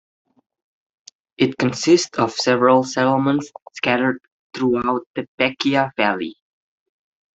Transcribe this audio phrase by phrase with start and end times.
[1.37, 4.17] It consists of several settlements scattered
[4.51, 6.37] throughout the Peccia valley.